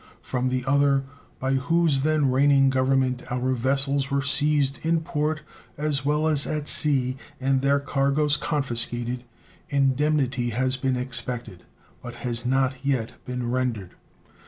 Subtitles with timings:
[0.23, 1.03] From the other,
[1.39, 5.43] by whose then reigning Government our vessels were seized in port
[5.77, 9.23] as well as at sea and their cargoes confiscated,
[9.69, 11.65] indemnity has been expected,
[12.01, 13.91] but has not yet been rendered.